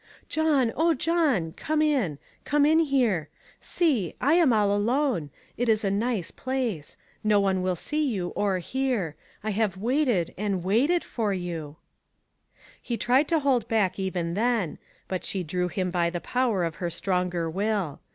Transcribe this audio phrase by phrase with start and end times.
[0.29, 3.29] "John, oh, John, come in; come in here.
[3.59, 4.15] See!
[4.19, 6.97] I am all alone; it is a nice place.
[7.23, 11.75] No one will see you or hear; I have waited, and waited for you."
[12.31, 12.81] 5C>6 ONE COMMONPLACE DAY.
[12.81, 16.77] He tried to hold back even then, but she drew him by the power of
[16.77, 17.99] her stronger will.